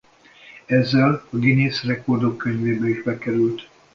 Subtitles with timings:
[0.67, 3.69] Ezzel a Guinness Rekordok Könyvébe is bekerült.